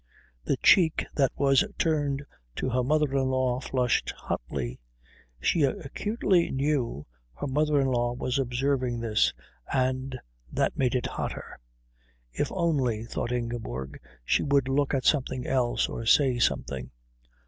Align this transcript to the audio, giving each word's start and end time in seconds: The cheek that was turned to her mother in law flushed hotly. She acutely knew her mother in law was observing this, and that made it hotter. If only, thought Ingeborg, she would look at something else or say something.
The 0.45 0.57
cheek 0.63 1.05
that 1.13 1.31
was 1.35 1.63
turned 1.77 2.23
to 2.55 2.69
her 2.71 2.83
mother 2.83 3.11
in 3.11 3.27
law 3.29 3.59
flushed 3.59 4.09
hotly. 4.17 4.79
She 5.39 5.61
acutely 5.61 6.49
knew 6.49 7.05
her 7.35 7.45
mother 7.45 7.79
in 7.79 7.85
law 7.85 8.13
was 8.13 8.39
observing 8.39 8.99
this, 9.01 9.31
and 9.71 10.19
that 10.51 10.75
made 10.75 10.95
it 10.95 11.05
hotter. 11.05 11.59
If 12.31 12.51
only, 12.51 13.05
thought 13.05 13.31
Ingeborg, 13.31 13.99
she 14.25 14.41
would 14.41 14.67
look 14.67 14.95
at 14.95 15.05
something 15.05 15.45
else 15.45 15.87
or 15.87 16.07
say 16.07 16.39
something. 16.39 16.89